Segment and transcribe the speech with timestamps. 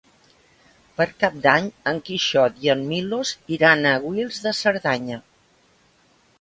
[1.01, 5.23] Per Cap d'Any en Quixot i en Milos iran a Guils de Cerdanya.